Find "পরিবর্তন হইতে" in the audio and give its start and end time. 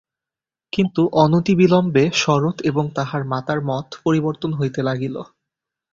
4.05-4.79